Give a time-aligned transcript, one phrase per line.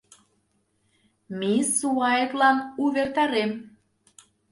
[1.39, 3.51] Мисс Уайтлан увертарем.